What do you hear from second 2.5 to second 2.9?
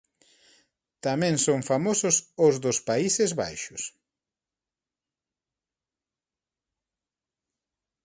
dos